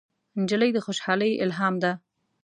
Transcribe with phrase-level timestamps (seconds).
[0.41, 1.91] نجلۍ د خوشحالۍ الهام ده.